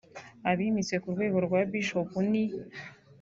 [0.49, 2.43] Abimitswe ku rwego rwa Bishop ni